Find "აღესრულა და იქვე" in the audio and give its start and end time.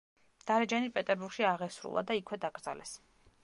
1.51-2.43